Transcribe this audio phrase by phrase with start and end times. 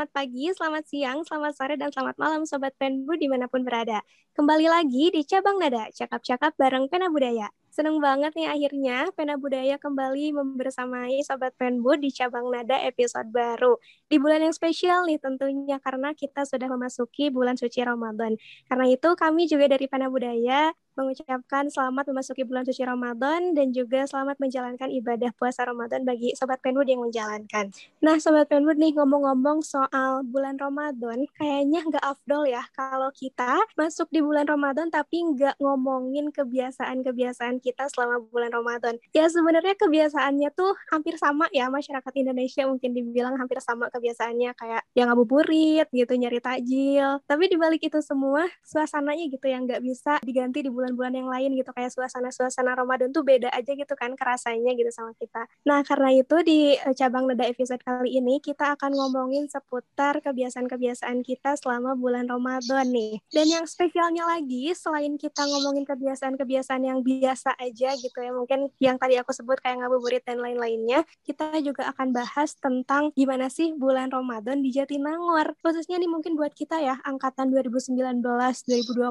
[0.00, 4.00] selamat pagi, selamat siang, selamat sore, dan selamat malam Sobat Penbu di mana pun berada.
[4.32, 7.52] Kembali lagi di Cabang Nada, cakap-cakap bareng Pena Budaya.
[7.70, 13.78] Seneng banget nih akhirnya Pena Budaya kembali membersamai Sobat Penbu di Cabang Nada episode baru.
[14.10, 18.34] Di bulan yang spesial nih tentunya karena kita sudah memasuki bulan suci Ramadan.
[18.66, 24.04] Karena itu kami juga dari Pena Budaya mengucapkan selamat memasuki bulan suci Ramadan dan juga
[24.04, 27.70] selamat menjalankan ibadah puasa Ramadan bagi Sobat Penwood yang menjalankan.
[28.04, 34.10] Nah, Sobat Penwood nih ngomong-ngomong soal bulan Ramadan, kayaknya nggak afdol ya kalau kita masuk
[34.12, 39.00] di bulan Ramadan tapi nggak ngomongin kebiasaan-kebiasaan kita selama bulan Ramadan.
[39.16, 44.82] Ya sebenarnya kebiasaannya tuh hampir sama ya masyarakat Indonesia mungkin dibilang hampir sama kebiasaannya kayak
[44.92, 47.22] yang ngabuburit gitu, nyari takjil.
[47.24, 51.50] Tapi dibalik itu semua, suasananya gitu yang nggak bisa diganti di bulan bulan-bulan yang lain
[51.54, 55.46] gitu kayak suasana-suasana Ramadan tuh beda aja gitu kan kerasanya gitu sama kita.
[55.62, 61.22] Nah karena itu di eh, cabang nada episode kali ini kita akan ngomongin seputar kebiasaan-kebiasaan
[61.22, 63.22] kita selama bulan Ramadan nih.
[63.30, 68.30] Dan yang spesialnya lagi selain kita ngomongin kebiasaan-kebiasaan yang biasa aja gitu ya.
[68.34, 73.48] Mungkin yang tadi aku sebut kayak ngabuburit dan lain-lainnya kita juga akan bahas tentang gimana
[73.48, 75.54] sih bulan Ramadan di Jatinangor.
[75.64, 79.06] Khususnya nih mungkin buat kita ya angkatan 2019 2020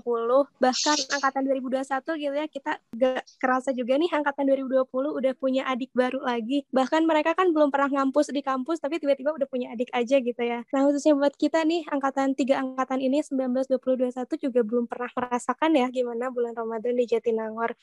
[0.60, 5.64] bahkan angkatan 2020 2021 gitu ya kita gak kerasa juga nih angkatan 2020 udah punya
[5.70, 6.68] adik baru lagi.
[6.74, 10.42] Bahkan mereka kan belum pernah ngampus di kampus tapi tiba-tiba udah punya adik aja gitu
[10.42, 10.66] ya.
[10.74, 15.10] Nah khususnya buat kita nih angkatan tiga angkatan ini 19 20 21 juga belum pernah
[15.14, 17.78] merasakan ya gimana bulan Ramadan di Jatinangor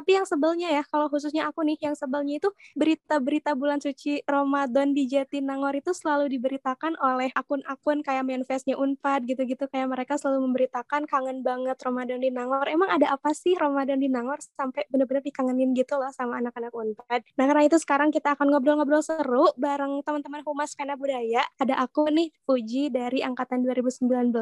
[0.00, 4.96] tapi yang sebelnya ya kalau khususnya aku nih yang sebelnya itu berita-berita bulan suci Ramadan
[4.96, 11.04] di Jatinangor itu selalu diberitakan oleh akun-akun kayak manifestnya Unpad gitu-gitu kayak mereka selalu memberitakan
[11.04, 15.76] kangen banget Ramadan di Nangor emang ada apa sih Ramadan di Nangor sampai bener-bener dikangenin
[15.76, 17.20] gitu loh sama anak-anak Unpad.
[17.36, 21.44] Nah karena itu sekarang kita akan ngobrol-ngobrol seru bareng teman-teman Humas Pena Budaya.
[21.60, 24.32] Ada aku nih Fuji dari Angkatan 2019.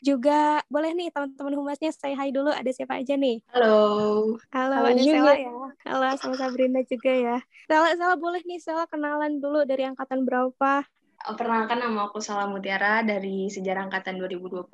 [0.00, 2.48] Juga boleh nih teman-teman Humasnya say hi dulu.
[2.48, 3.44] Ada siapa aja nih?
[3.52, 4.40] Halo.
[4.48, 5.50] Halo, Halo ada Sela ya.
[5.82, 7.36] Halo sama Sabrina juga ya.
[7.66, 10.86] Sela, Sela boleh nih Sela kenalan dulu dari angkatan berapa?
[11.22, 14.66] Perkenalkan nama aku Salah Mutiara dari Sejarah Angkatan 2020.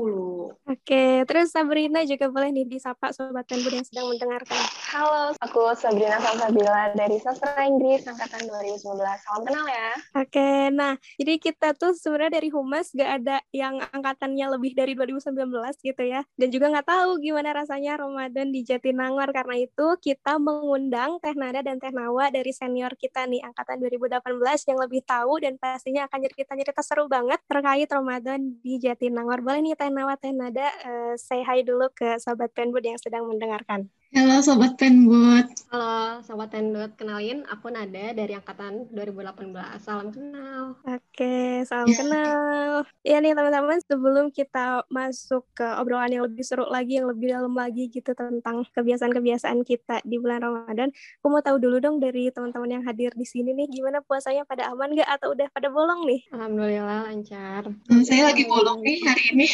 [0.64, 4.56] Oke, terus Sabrina juga boleh nih disapa Sobat Penbud yang sedang mendengarkan.
[4.88, 8.80] Halo, aku Sabrina Salsabila dari Sastra Inggris Angkatan 2019.
[8.96, 9.92] Salam kenal ya.
[10.16, 15.52] Oke, nah jadi kita tuh sebenarnya dari Humas gak ada yang angkatannya lebih dari 2019
[15.84, 16.24] gitu ya.
[16.32, 19.36] Dan juga nggak tahu gimana rasanya Ramadan di Jatinangor.
[19.36, 24.24] Karena itu kita mengundang Teh Nada dan Teh Nawa dari senior kita nih, Angkatan 2018
[24.64, 29.42] yang lebih tahu dan pastinya akan jadi cerita-cerita seru banget terkait Ramadan di Jatinangor.
[29.42, 33.26] Boleh nih Teh Nawa, Teh Nada uh, say hi dulu ke Sobat Penbud yang sedang
[33.26, 33.90] mendengarkan.
[34.08, 35.44] Halo Sobat Penbud.
[35.68, 39.52] Halo Sobat Penbud, kenalin aku Nada dari Angkatan 2018.
[39.84, 40.80] Salam kenal.
[40.80, 41.98] Oke, salam yeah.
[42.00, 42.72] kenal.
[43.04, 47.52] Ya nih teman-teman, sebelum kita masuk ke obrolan yang lebih seru lagi, yang lebih dalam
[47.52, 50.88] lagi gitu tentang kebiasaan-kebiasaan kita di bulan Ramadan,
[51.20, 54.72] aku mau tahu dulu dong dari teman-teman yang hadir di sini nih, gimana puasanya pada
[54.72, 56.24] aman gak atau udah pada bolong nih?
[56.32, 57.68] Alhamdulillah lancar.
[57.92, 59.46] Hmm, saya lagi bolong nih hari ini.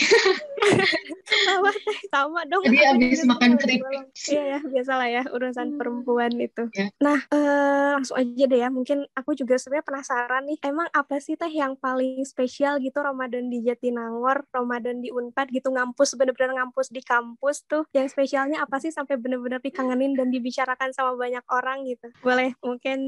[1.51, 1.71] sama,
[2.07, 2.63] sama dong.
[2.71, 4.15] Jadi habis makan keripik.
[4.31, 5.79] Iya ya, biasalah ya urusan hmm.
[5.81, 6.69] perempuan itu.
[6.77, 6.91] Yeah.
[7.01, 8.69] Nah, uh, langsung aja deh ya.
[8.69, 13.49] Mungkin aku juga sebenarnya penasaran nih, emang apa sih teh yang paling spesial gitu Ramadan
[13.49, 17.89] di Jatinangor, Ramadan di Unpad gitu ngampus bener-bener ngampus di kampus tuh.
[17.97, 22.13] Yang spesialnya apa sih sampai bener-bener dikangenin dan dibicarakan sama banyak orang gitu.
[22.21, 22.99] Boleh mungkin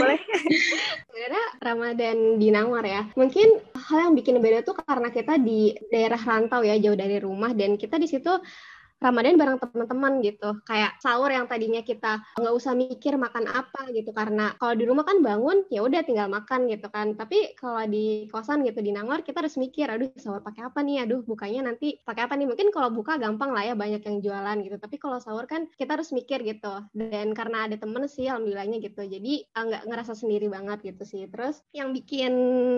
[0.00, 0.20] boleh.
[1.10, 3.04] Sebenarnya Ramadan di Nangor ya.
[3.14, 7.52] Mungkin hal yang bikin beda tuh karena kita di daerah rantau ya, jauh dari rumah
[7.52, 8.32] dan kita di situ
[9.00, 10.60] Ramadan bareng teman-teman gitu.
[10.68, 15.08] Kayak sahur yang tadinya kita nggak usah mikir makan apa gitu karena kalau di rumah
[15.08, 17.16] kan bangun ya udah tinggal makan gitu kan.
[17.16, 21.08] Tapi kalau di kosan gitu di Nangor kita harus mikir, aduh sahur pakai apa nih?
[21.08, 22.44] Aduh bukanya nanti pakai apa nih?
[22.52, 24.76] Mungkin kalau buka gampang lah ya banyak yang jualan gitu.
[24.76, 26.84] Tapi kalau sahur kan kita harus mikir gitu.
[26.92, 29.00] Dan karena ada temen sih alhamdulillahnya gitu.
[29.08, 31.24] Jadi ah, nggak ngerasa sendiri banget gitu sih.
[31.24, 32.32] Terus yang bikin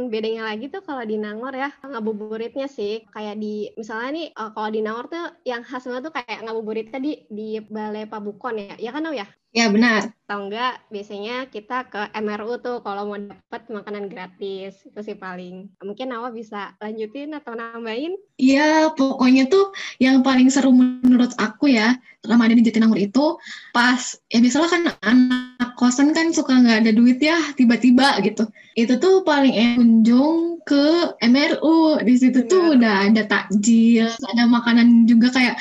[0.06, 4.68] bedanya lagi tuh kalau di Nangor ya ngabuburitnya sih kayak di misalnya nih eh, kalau
[4.70, 8.76] di Nangor tuh yang khas banget tuh kayak ngabuburit tadi di Balai Pabukon ya.
[8.78, 9.26] Ya kan, Nau ya?
[9.52, 10.16] Ya, benar.
[10.24, 14.80] Tahu enggak, biasanya kita ke MRU tuh kalau mau dapat makanan gratis.
[14.80, 15.68] Itu sih paling.
[15.76, 18.16] Mungkin Nawa bisa lanjutin atau nambahin?
[18.40, 23.36] Iya, pokoknya tuh yang paling seru menurut aku ya, Ramadan di Jatinangor itu
[23.76, 28.48] pas, ya misalnya kan anak kosan kan suka nggak ada duit ya, tiba-tiba gitu.
[28.72, 32.00] Itu tuh paling kunjung ke MRU.
[32.00, 32.48] Di situ Benar.
[32.48, 35.60] tuh udah ada takjil, ada makanan juga kayak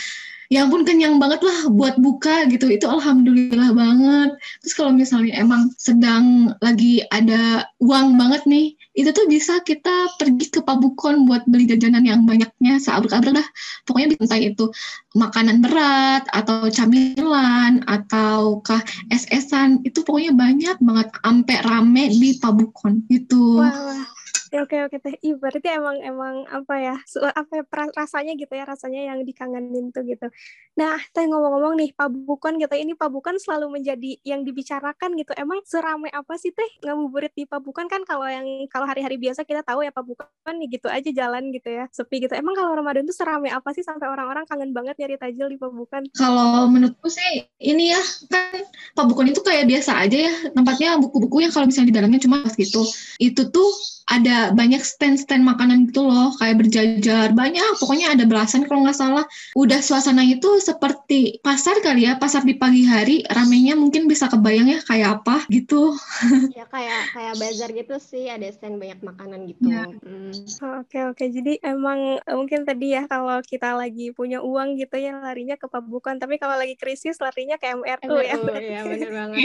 [0.52, 2.68] ya ampun kenyang banget lah buat buka gitu.
[2.68, 4.36] Itu alhamdulillah banget.
[4.60, 10.52] Terus kalau misalnya emang sedang lagi ada uang banget nih itu tuh bisa kita pergi
[10.52, 13.48] ke Pabukon buat beli jajanan yang banyaknya seabrek-abrek dah.
[13.88, 14.68] Pokoknya entah itu
[15.16, 23.08] makanan berat atau camilan ataukah es-esan itu pokoknya banyak banget ampe rame di Pabukon.
[23.32, 24.21] Wah, Ya,
[24.60, 25.16] oke oke teh.
[25.24, 26.96] Ih, berarti emang emang apa ya?
[27.36, 27.64] Apa ya,
[27.96, 30.28] rasanya gitu ya, rasanya yang dikangenin tuh gitu.
[30.76, 32.74] Nah, teh ngomong-ngomong nih, Pabukan gitu.
[32.76, 35.32] Ini Pabukan selalu menjadi yang dibicarakan gitu.
[35.38, 39.62] Emang seramai apa sih teh ngabuburit di Pabukan kan kalau yang kalau hari-hari biasa kita
[39.62, 40.28] tahu ya Pabukan
[40.58, 42.34] nih gitu aja jalan gitu ya, sepi gitu.
[42.34, 46.10] Emang kalau Ramadan tuh seramai apa sih sampai orang-orang kangen banget nyari tajil di Pabukan?
[46.18, 48.02] Kalau menurutku sih ini ya
[48.32, 48.66] kan
[48.98, 52.82] Pabukon itu kayak biasa aja ya tempatnya buku-buku yang kalau misalnya di dalamnya cuma gitu
[53.22, 53.70] itu tuh
[54.10, 57.30] ada banyak stand-stand makanan gitu loh kayak berjajar.
[57.38, 59.26] Banyak pokoknya ada belasan kalau nggak salah.
[59.54, 63.22] Udah suasana itu seperti pasar kali ya pasar di pagi hari.
[63.30, 65.94] Ramenya mungkin bisa kebayang ya kayak apa gitu.
[66.58, 69.72] Ya kayak kayak bazar gitu sih ada stand banyak makanan gitu.
[69.72, 69.88] Ya.
[70.04, 70.34] Hmm.
[70.62, 74.98] Oh, Oke oke, jadi emang eh, mungkin tadi ya kalau kita lagi punya uang gitu
[74.98, 77.76] ya larinya ke Pabukan, tapi kalau lagi krisis larinya ke ya.
[77.80, 78.36] MRU, ya.
[78.84, 79.40] bener banget.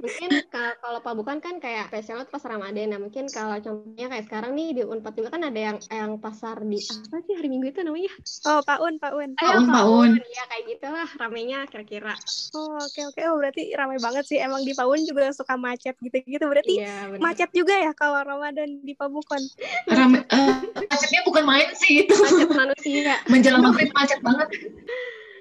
[0.00, 2.86] Mungkin kalau kalau pabukan kan kayak spesialnya tuh pas Ramadan.
[2.90, 3.56] Nah mungkin kalau
[3.88, 7.34] contohnya kayak sekarang nih di Unpad juga kan ada yang yang pasar di apa sih
[7.40, 8.12] hari Minggu itu namanya
[8.44, 9.30] Oh Pak Un, Pak Un.
[9.40, 10.10] Ayo, Paun, Paun.
[10.28, 12.12] ya kayak gitulah ramenya kira-kira
[12.52, 14.36] Oh oke oke, oh berarti ramai banget sih.
[14.36, 16.44] Emang di Paun juga suka macet gitu-gitu.
[16.44, 17.20] Berarti iya bener.
[17.24, 19.40] macet juga ya kalau Ramadan di Pabukan.
[19.88, 20.52] rame eh,
[20.84, 24.48] macetnya bukan main sih itu macet manusia menjelang maghrib macet banget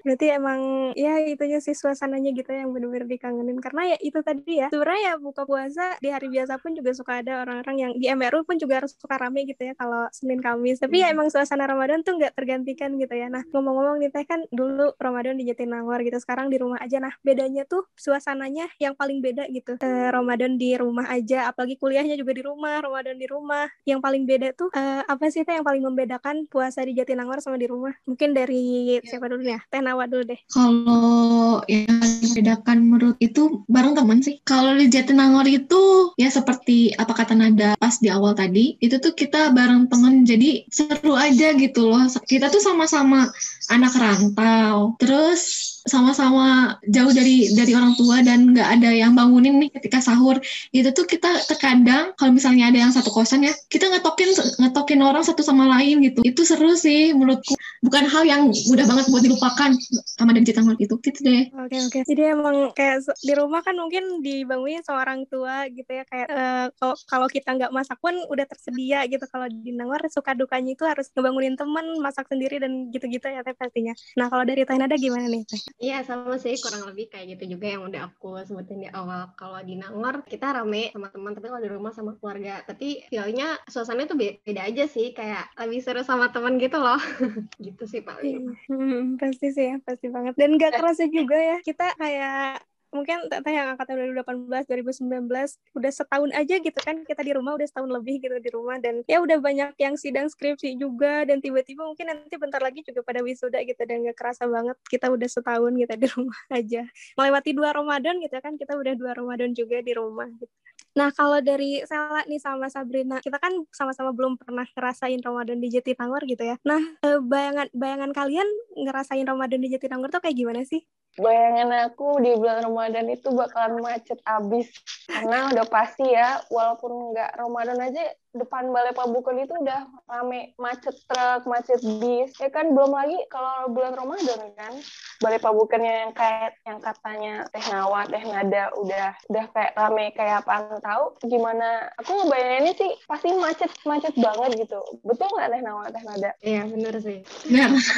[0.08, 3.60] Berarti emang ya itunya sih suasananya gitu yang bener-bener dikangenin.
[3.60, 7.20] Karena ya itu tadi ya, sebenarnya ya buka puasa di hari biasa pun juga suka
[7.20, 10.80] ada orang-orang yang di MRU pun juga harus suka rame gitu ya kalau Senin Kamis.
[10.80, 13.28] Tapi ya emang suasana Ramadan tuh nggak tergantikan gitu ya.
[13.28, 17.04] Nah ngomong-ngomong nih Teh kan dulu Ramadan di Jatinangor gitu, sekarang di rumah aja.
[17.04, 19.76] Nah bedanya tuh suasananya yang paling beda gitu.
[19.84, 23.68] Eh, Ramadan di rumah aja, apalagi kuliahnya juga di rumah, Ramadan di rumah.
[23.84, 27.60] Yang paling beda tuh eh, apa sih Teh yang paling membedakan puasa di Jatinangor sama
[27.60, 27.92] di rumah?
[28.08, 29.60] Mungkin dari siapa dulu ya?
[29.68, 30.40] Teh Nawa dulu deh.
[30.54, 34.38] Kalau yang membedakan menurut itu bareng teman sih.
[34.46, 39.18] Kalau di Jatinangor itu ya seperti apa kata Nada pas di awal tadi, itu tuh
[39.18, 42.06] kita bareng teman jadi seru aja gitu loh.
[42.30, 43.26] Kita tuh sama-sama
[43.74, 44.94] anak rantau.
[45.02, 45.42] Terus
[45.88, 50.38] sama-sama jauh dari dari orang tua dan nggak ada yang bangunin nih ketika sahur
[50.72, 54.30] itu tuh kita terkadang kalau misalnya ada yang satu kosan ya kita ngetokin
[54.62, 59.06] ngetokin orang satu sama lain gitu itu seru sih menurutku bukan hal yang mudah banget
[59.10, 59.72] buat dilupakan
[60.20, 62.00] sama dari Jatinangor itu gitu deh Oke oke.
[62.08, 66.68] Jadi emang kayak di rumah kan mungkin dibangunin sama orang tua gitu ya kayak eh,
[66.80, 69.26] kalau kalau kita nggak masak pun udah tersedia gitu.
[69.28, 73.52] Kalau di Nangor suka dukanya itu harus ngebangunin teman, masak sendiri dan gitu-gitu ya teh
[73.52, 73.94] pastinya.
[74.16, 75.44] Nah kalau dari Teh Nada gimana nih?
[75.78, 79.22] Iya sama sih kurang lebih kayak gitu juga yang udah aku sebutin di awal.
[79.38, 82.66] Kalau di Nangor kita rame sama teman, tapi kalau di rumah sama keluarga.
[82.66, 86.98] Tapi feelnya suasananya tuh be- beda aja sih, kayak lebih seru sama teman gitu loh.
[87.66, 88.58] gitu sih paling.
[88.66, 90.34] Hmm, pasti sih ya, pasti banget.
[90.34, 95.28] Dan nggak kerasa juga ya kita kayak mungkin teteh yang angkatan 2018 2019
[95.76, 99.04] udah setahun aja gitu kan kita di rumah udah setahun lebih gitu di rumah dan
[99.06, 103.20] ya udah banyak yang sidang skripsi juga dan tiba-tiba mungkin nanti bentar lagi juga pada
[103.20, 106.84] wisuda gitu dan gak kerasa banget kita udah setahun kita di rumah aja
[107.20, 110.54] melewati dua Ramadan gitu kan kita udah dua Ramadan juga di rumah gitu.
[110.98, 115.70] Nah kalau dari Sela nih sama Sabrina kita kan sama-sama belum pernah ngerasain Ramadan di
[115.70, 116.58] Jatinangor gitu ya.
[116.66, 120.82] Nah eh, bayangan bayangan kalian ngerasain Ramadan di Jatinangor tuh kayak gimana sih?
[121.18, 124.70] Bayangan aku di bulan Ramadan itu bakalan macet abis.
[125.10, 130.96] Karena udah pasti ya, walaupun nggak Ramadan aja, depan Balai Pabukan itu udah rame macet
[131.10, 132.34] truk, macet bis.
[132.38, 134.74] Ya kan belum lagi kalau bulan Ramadan kan,
[135.20, 140.46] Balai Pabukannya yang kayak yang katanya Teh Nawa, Teh Nada udah udah kayak rame kayak
[140.46, 141.90] apaan tahu gimana.
[142.02, 144.80] Aku ngebayanginnya sih pasti macet macet banget gitu.
[145.04, 146.32] Betul nggak Teh Nawa, Teh Nada?
[146.40, 147.20] Iya bener sih.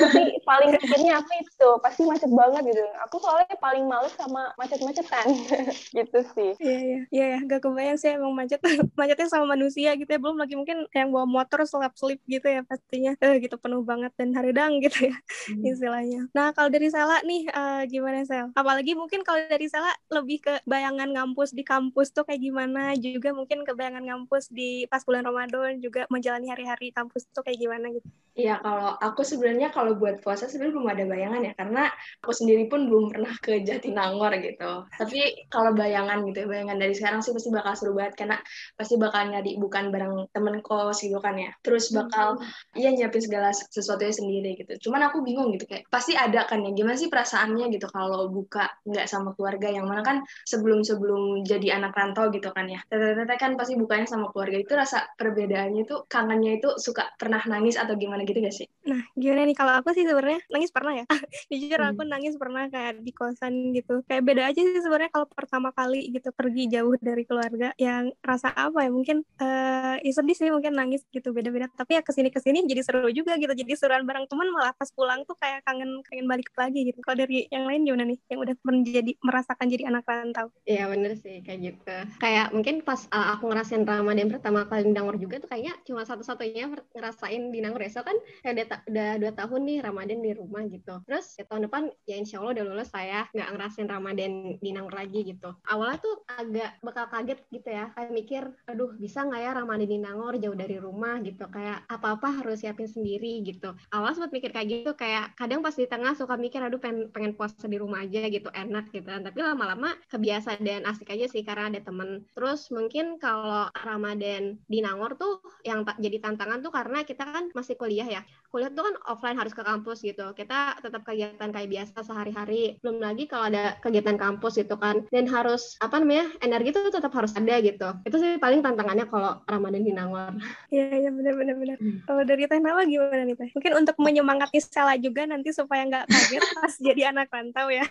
[0.09, 5.27] Sih paling mikirnya aku itu pasti macet banget gitu aku soalnya paling males sama macet-macetan
[5.97, 8.59] gitu sih Iya iya iya ya, gak kebayang sih emang macet
[8.99, 12.61] macetnya sama manusia gitu ya belum lagi mungkin yang bawa motor selap selip gitu ya
[12.61, 15.17] pastinya eh gitu penuh banget dan haridang gitu ya
[15.65, 16.29] istilahnya.
[16.37, 18.53] Nah kalau dari Sela nih eh, gimana Sel?
[18.53, 23.33] Apalagi mungkin kalau dari Sela lebih ke bayangan ngampus di kampus tuh kayak gimana juga
[23.33, 27.89] mungkin ke bayangan ngampus di pas bulan Ramadan juga menjalani hari-hari kampus tuh kayak gimana
[27.89, 28.05] gitu.
[28.39, 31.83] Iya, kalau aku sebenarnya kalau buat puasa sebenarnya belum ada bayangan ya, karena
[32.23, 34.87] aku sendiri pun belum pernah ke Jatinangor gitu.
[34.95, 38.37] Tapi kalau bayangan gitu, ya, bayangan dari sekarang sih pasti bakal seru banget karena
[38.79, 41.51] pasti bakal nyari bukan bareng temen kos gitu kan ya.
[41.63, 42.79] Terus bakal hmm.
[42.79, 44.89] iya nyiapin segala sesuatunya sendiri gitu.
[44.89, 48.67] Cuman aku bingung gitu kayak pasti ada kan ya gimana sih perasaannya gitu kalau buka
[48.83, 52.81] nggak sama keluarga yang mana kan sebelum sebelum jadi anak rantau gitu kan ya.
[52.89, 57.77] Tete-tete kan pasti bukanya sama keluarga itu rasa perbedaannya itu kangennya itu suka pernah nangis
[57.77, 58.67] atau gimana gitu gak sih?
[58.87, 61.05] Nah gimana nih kalau aku sih sebenarnya nangis pernah ya.
[61.53, 62.11] Jujur aku hmm.
[62.11, 64.01] nangis pernah kayak di kosan gitu.
[64.07, 68.49] Kayak beda aja sih sebenarnya kalau pertama kali gitu pergi jauh dari keluarga yang rasa
[68.55, 71.67] apa ya mungkin uh, ya sedih sih mungkin nangis gitu beda-beda.
[71.75, 74.73] Tapi ya ke sini ke sini jadi seru juga gitu jadi seruan bareng teman malah
[74.73, 76.99] pas pulang tuh kayak kangen kangen balik lagi gitu.
[77.03, 80.47] Kalau dari yang lain gimana nih yang udah menjadi merasakan jadi anak rantau?
[80.63, 81.95] Iya bener sih kayak gitu.
[82.23, 86.07] Kayak mungkin pas uh, aku ngerasain Ramadan pertama kali di Nangor juga tuh kayaknya cuma
[86.07, 87.83] satu-satunya ngerasain di Nangor.
[87.83, 88.15] Ya so kan
[88.45, 91.01] kayak udah, udah dua tahun nih Ramadan di rumah gitu.
[91.03, 94.95] Terus ya, tahun depan ya insya Allah udah lulus saya nggak ngerasain Ramadan di Nangor
[94.95, 95.49] lagi gitu.
[95.67, 99.97] Awalnya tuh agak bakal kaget gitu ya kayak mikir aduh bisa nggak ya Ramadan di
[99.97, 103.73] Nangor jauh dari rumah gitu kayak apa-apa harus siapin sendiri gitu.
[103.89, 107.33] Awal sempat mikir kayak gitu kayak kadang pas di tengah suka mikir aduh pengen, pengen
[107.33, 109.25] puasa di rumah aja gitu enak gitu kan.
[109.25, 112.21] Tapi lama-lama kebiasa dan asik aja sih karena ada temen.
[112.37, 117.73] Terus mungkin kalau Ramadan di Nangor tuh yang jadi tantangan tuh karena kita kan masih
[117.73, 118.21] kuliah ya.
[118.53, 120.35] Kuliah tuh kan offline harus ke kampus gitu.
[120.37, 122.77] Kita tetap kegiatan kayak biasa sehari-hari.
[122.85, 125.05] Belum lagi kalau ada kegiatan kampus gitu kan.
[125.09, 127.89] Dan harus apa namanya energi tuh tetap harus ada gitu.
[128.05, 130.35] Itu sih paling tantangannya kalau Ramadan di Nangor
[130.69, 131.77] iya iya benar benar benar.
[131.79, 131.99] Hmm.
[132.05, 133.49] kalau dari Teh Nawa gimana nih Teh?
[133.53, 137.85] Mungkin untuk menyemangati Stella juga nanti supaya nggak kaget pas jadi anak rantau ya.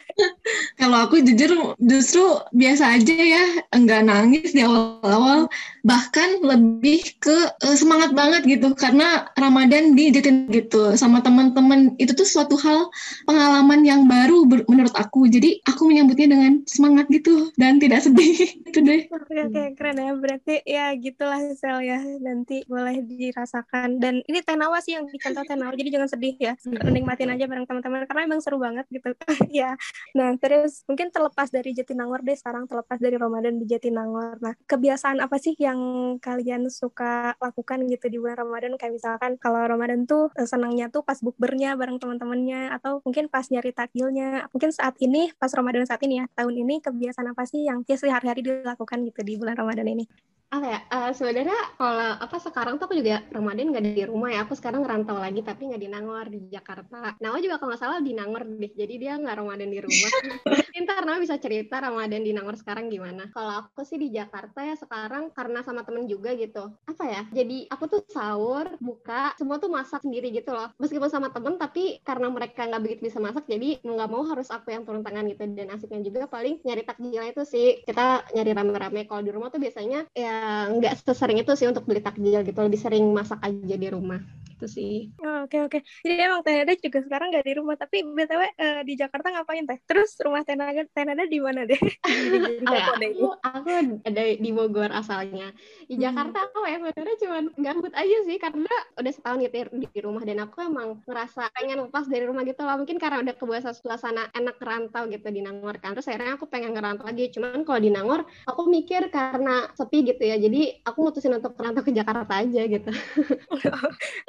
[0.78, 5.46] Kalau aku jujur justru biasa aja ya enggak nangis di awal-awal.
[5.86, 11.94] Bahkan lebih ke uh, semangat banget gitu karena Ramadan di Jatin gitu sama teman-teman.
[11.96, 12.90] Itu tuh suatu hal
[13.26, 15.26] pengalaman yang baru menurut aku.
[15.30, 18.36] Jadi aku menyambutnya dengan semangat gitu dan tidak sedih
[18.68, 19.06] itu deh.
[19.10, 20.12] Oke oke keren ya.
[20.14, 21.40] Berarti ya gitulah
[21.78, 24.02] sel ya nanti boleh dirasakan.
[24.02, 25.70] Dan ini tenawa sih yang dicontoh tenawa.
[25.78, 29.14] Jadi jangan sedih ya nikmatin aja bareng teman-teman karena emang seru banget gitu.
[29.48, 29.78] Ya
[30.12, 34.42] nah terus mungkin terlepas dari Jatinangor deh sekarang terlepas dari Ramadan di Jatinangor.
[34.42, 35.78] Nah kebiasaan apa sih yang
[36.18, 38.74] kalian suka lakukan gitu di bulan Ramadan?
[38.76, 43.46] Kayak misalkan kalau Ramadan tuh Eh, senangnya tuh pas bukbernya bareng teman-temannya atau mungkin pas
[43.50, 44.46] nyari takjilnya.
[44.54, 48.06] Mungkin saat ini pas Ramadan saat ini ya tahun ini kebiasaan apa sih yang biasa
[48.12, 50.06] hari-hari dilakukan gitu di bulan Ramadan ini
[50.48, 54.48] apa ya uh, sebenarnya kalau apa sekarang tuh aku juga Ramadan nggak di rumah ya.
[54.48, 57.20] Aku sekarang ngerantau lagi tapi nggak di Nangor di Jakarta.
[57.20, 60.10] Nawa juga kalau nggak salah di Nangor deh jadi dia nggak Ramadan di rumah.
[60.88, 63.28] Ntar Nawa bisa cerita Ramadan di Nangor sekarang gimana.
[63.28, 66.72] Kalau aku sih di Jakarta ya sekarang karena sama temen juga gitu.
[66.88, 70.72] Apa ya jadi aku tuh sahur buka semua tuh masak sendiri gitu loh.
[70.80, 74.72] Meskipun sama temen tapi karena mereka nggak begitu bisa masak jadi nggak mau harus aku
[74.72, 75.44] yang turun tangan gitu.
[75.52, 77.84] Dan asiknya juga paling nyari takjilnya itu sih.
[77.84, 79.04] Kita nyari rame-rame.
[79.04, 80.37] Kalau di rumah tuh biasanya ya
[80.78, 84.20] nggak sesering itu sih untuk beli takjil gitu lebih sering masak aja di rumah.
[84.58, 85.14] Itu sih.
[85.22, 85.78] Oh, oke oke.
[86.02, 89.30] Jadi emang Teh Nada juga sekarang nggak di rumah tapi btw uh, eh, di Jakarta
[89.30, 89.78] ngapain Teh?
[89.86, 91.78] Terus rumah Teh Nada Teh Nada di mana deh?
[92.08, 93.70] Di, oh, ya, aku, aku
[94.02, 95.54] ada di Bogor asalnya.
[95.86, 96.02] Di hmm.
[96.02, 100.42] Jakarta aku ya sebenarnya cuma gabut aja sih karena udah setahun gitu di rumah dan
[100.42, 104.58] aku emang ngerasa pengen lepas dari rumah gitu lah mungkin karena udah kebiasaan suasana enak
[104.58, 105.94] rantau gitu di Nangor kan.
[105.94, 107.30] Terus akhirnya aku pengen ngerantau lagi.
[107.30, 110.36] Cuman kalau di Nangor aku mikir karena sepi gitu ya.
[110.36, 112.90] Jadi aku mutusin untuk rantau ke Jakarta aja gitu.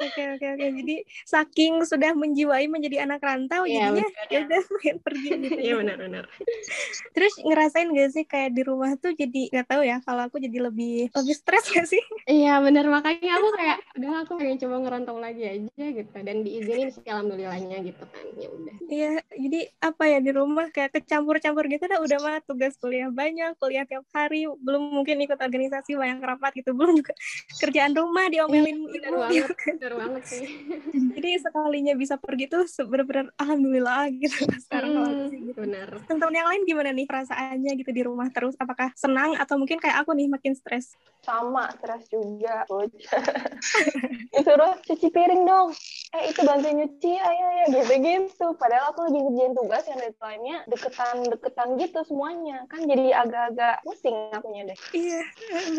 [0.00, 0.66] Oke oke oke.
[0.80, 0.96] Jadi
[1.28, 5.96] saking sudah menjiwai menjadi anak rantau ya, jadinya ya udah pengen pergi gitu iya benar
[6.00, 6.24] benar.
[7.12, 10.70] Terus ngerasain gak sih kayak di rumah tuh jadi nggak tahu ya kalau aku jadi
[10.70, 12.00] lebih lebih stres gak sih?
[12.30, 12.86] Iya benar.
[12.86, 16.16] Makanya aku kayak udah aku pengen coba ngerantau lagi aja gitu.
[16.22, 18.24] Dan diizinin sih alhamdulillahnya gitu kan.
[18.38, 18.74] Ya udah.
[18.86, 21.98] Iya jadi apa ya di rumah kayak kecampur-campur gitu dah.
[21.98, 26.70] Udah mah tugas kuliah banyak kuliah tiap hari belum mungkin ikut organisasi banyak rapat gitu
[26.78, 27.16] belum juga
[27.58, 29.48] kerjaan rumah diomelin iya, ibu banget,
[29.80, 30.44] bener banget banget sih.
[31.16, 35.58] Jadi sekalinya bisa pergi tuh benar-benar alhamdulillah gitu sekarang hmm, gitu.
[35.62, 35.88] Benar.
[36.04, 38.58] Teman-teman yang lain gimana nih perasaannya gitu di rumah terus?
[38.58, 40.98] Apakah senang atau mungkin kayak aku nih makin stres?
[41.22, 42.64] Sama, stres juga.
[44.34, 45.70] Disuruh cuci piring dong.
[46.10, 48.46] Eh itu bantu nyuci, ayo ya gitu-gitu.
[48.58, 52.66] Padahal aku lagi ngerjain tugas yang deadline-nya deketan-deketan gitu semuanya.
[52.66, 54.78] Kan jadi agak-agak pusing akunya deh.
[54.90, 55.22] Iya.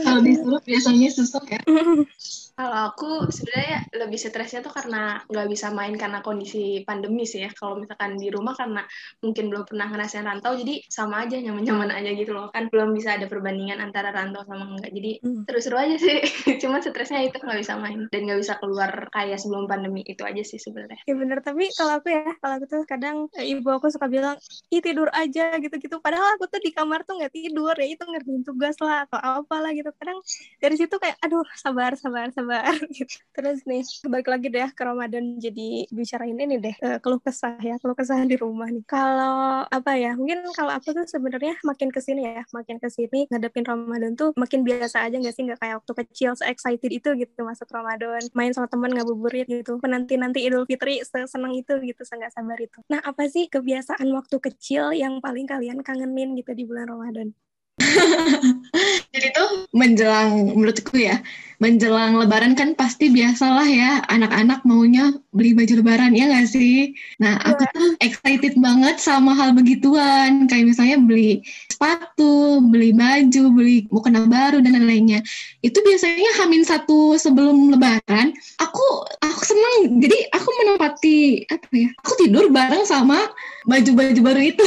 [0.08, 1.60] Kalau disuruh biasanya susah ya.
[2.58, 7.50] Kalau aku sebenarnya lebih stresnya tuh karena nggak bisa main karena kondisi pandemi sih ya.
[7.55, 8.81] Kalau misalkan di rumah karena
[9.24, 12.48] mungkin belum pernah ngerasain rantau, jadi sama aja nyaman-nyaman aja gitu loh.
[12.53, 14.91] Kan belum bisa ada perbandingan antara rantau sama enggak.
[14.93, 15.43] Jadi Hmm.
[15.46, 16.17] seru-seru aja sih.
[16.62, 20.41] Cuma stresnya itu nggak bisa main dan nggak bisa keluar kayak sebelum pandemi itu aja
[20.46, 21.01] sih sebenarnya.
[21.10, 24.36] Ya bener, tapi kalau aku ya, kalau aku tuh kadang eh, ibu aku suka bilang,
[24.74, 25.98] ih tidur aja gitu-gitu.
[26.05, 29.70] Padahal aku tuh di kamar tuh nggak tidur ya, itu ngerjain tugas lah atau apalah
[29.77, 29.89] gitu.
[29.98, 30.17] Kadang
[30.62, 33.16] dari situ kayak, aduh sabar, sabar, sabar gitu.
[33.36, 37.76] Terus nih, balik lagi deh ke Ramadan jadi bicarain ini deh, eh, keluh kesah ya,
[37.82, 38.84] keluh kesah di rumah nih.
[38.88, 43.28] Kalau apa ya, mungkin kalau aku tuh sebenarnya makin ke sini ya, makin ke sini
[43.30, 47.40] ngadepin Ramadan tuh makin biasa aja nggak sih, nggak kayak waktu kecil se-excited itu gitu
[47.46, 52.58] masuk Ramadan, main sama temen ngabuburit gitu, menanti-nanti Idul Fitri seneng itu gitu, nggak sabar
[52.60, 52.80] itu.
[52.92, 57.34] Nah apa sih kebiasaan waktu kecil yang paling kalian kangenin gitu di bulan Ramadan?
[59.12, 61.20] Jadi tuh menjelang menurutku ya,
[61.62, 66.98] menjelang lebaran kan pasti biasalah ya anak-anak maunya beli baju lebaran ya nggak sih?
[67.22, 73.86] Nah aku tuh excited banget sama hal begituan kayak misalnya beli sepatu, beli baju, beli
[73.94, 75.22] mukena baru dan lain-lainnya.
[75.62, 78.34] Itu biasanya hamin satu sebelum lebaran.
[78.58, 78.86] Aku
[79.22, 81.89] aku senang jadi aku menempati apa ya?
[82.01, 83.22] Aku tidur bareng sama
[83.70, 84.65] baju-baju baru itu.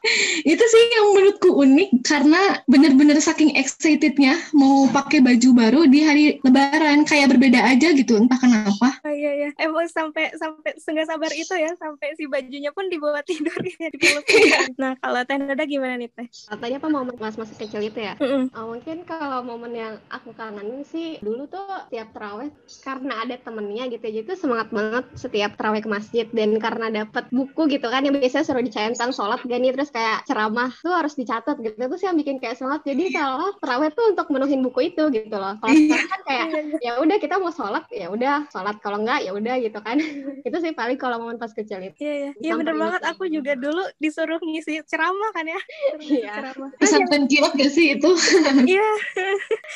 [0.54, 3.50] itu sih yang menurutku unik karena bener-bener saking
[3.86, 8.98] excitednya mau pakai baju baru di hari lebaran kayak berbeda aja gitu entah kenapa.
[9.06, 13.22] Oh, iya iya, emang sampai sampai nggak sabar itu ya, sampai si bajunya pun dibawa
[13.22, 13.98] tidur ya di
[14.74, 16.26] Nah kalau Teh Nada gimana nih Teh?
[16.26, 18.18] Tadi apa momen pas masih kecil itu ya?
[18.18, 18.50] Mm-mm.
[18.50, 22.50] Uh, mungkin kalau momen yang aku kangenin sih dulu tuh setiap terawih
[22.82, 26.26] karena ada temennya gitu jadi tuh semangat banget setiap terawih ke masjid.
[26.32, 30.26] Dan karena dapat buku gitu kan yang biasanya suruh dicentang sholat gak nih terus kayak
[30.26, 31.78] ceramah tuh harus dicatat gitu.
[31.78, 32.82] Itu sih yang bikin kayak semangat.
[32.82, 36.46] Jadi kalau terawih tuh untuk menuhin buku itu gitu loh kalau sekarang kan kayak
[36.80, 39.96] ya udah kita mau sholat ya udah sholat kalau enggak ya udah gitu kan
[40.46, 43.02] itu sih paling kalau momen pas kecil itu Iya iya, iya bener banget.
[43.08, 45.60] Aku juga dulu disuruh ngisi ceramah kan ya.
[45.98, 46.32] Iya.
[46.38, 46.70] ceramah.
[46.78, 48.10] pesantren kilat gak sih itu
[48.76, 48.88] Iya.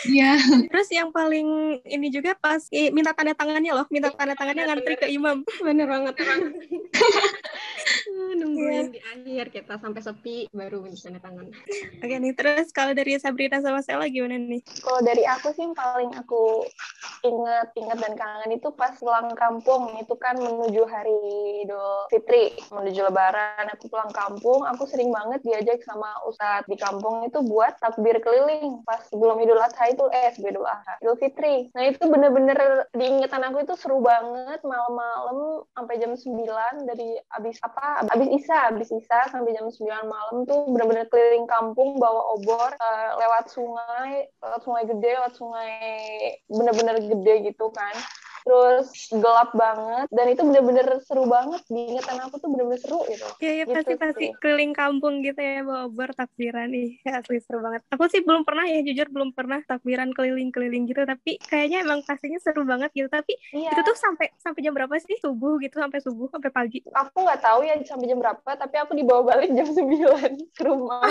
[0.06, 0.32] Iya
[0.70, 4.94] Terus yang paling ini juga pas eh, minta tanda tangannya loh, minta tanda tangannya ngantri
[4.96, 5.42] ke imam.
[5.60, 6.14] bener banget
[8.10, 8.36] Iya.
[8.36, 11.46] nungguin di akhir kita sampai sepi baru bisa tanda tangan
[12.00, 14.62] Oke nih, terus kalau dari Sabrina sama Sela gimana nih?
[14.86, 16.62] Kalau dari aku sih yang paling aku
[17.26, 19.92] ingat dan kangen itu pas pulang kampung.
[19.98, 21.18] Itu kan menuju hari
[21.66, 23.66] Idul Fitri, menuju Lebaran.
[23.74, 28.80] Aku pulang kampung, aku sering banget diajak sama ustadz di kampung itu buat takbir keliling
[28.86, 31.68] pas sebelum Idul Adha itu, eh sebelum Idul Adha, Idul Fitri.
[31.74, 38.06] Nah itu bener-bener diingatan aku itu seru banget malam-malam sampai jam 9 dari abis apa,
[38.08, 43.10] abis Isa, abis Isa sampai jam 9 malam tuh bener-bener keliling kampung bawa obor eh,
[43.20, 43.79] lewat sungai,
[44.40, 45.72] lewat sungai gede, lewat sungai
[46.50, 47.94] bener-bener gede gitu kan.
[48.42, 53.26] Terus gelap banget dan itu bener-bener seru banget diingatan aku tuh bener-bener seru gitu.
[53.38, 54.30] Iya, iya Gitu pasti pasti sih.
[54.36, 57.00] keliling kampung gitu ya bawa obor takbiran nih.
[57.02, 57.84] Ya, asli seru banget.
[57.88, 62.38] Aku sih belum pernah ya jujur belum pernah takbiran keliling-keliling gitu, tapi kayaknya emang pastinya
[62.38, 63.08] seru banget gitu.
[63.08, 63.70] Tapi Iya.
[63.70, 65.16] itu tuh sampai sampai jam berapa sih?
[65.18, 66.78] Subuh gitu sampai subuh sampai pagi.
[66.90, 71.04] aku nggak tahu ya sampai jam berapa tapi aku dibawa balik jam 9 ke rumah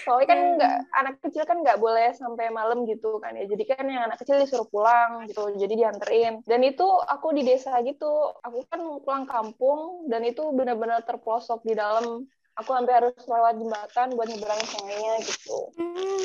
[0.00, 0.56] soalnya kan Hmm.
[0.56, 4.18] nggak anak kecil kan nggak boleh sampai malam gitu kan ya jadi kan yang anak
[4.18, 8.34] kecil disuruh pulang gitu jadi dianterin dan itu aku di desa gitu.
[8.42, 12.26] Aku kan pulang kampung dan itu benar-benar terpelosok di dalam.
[12.58, 15.58] Aku sampai harus lewat jembatan buat nyeberang sungainya gitu.
[15.78, 16.20] Hmm.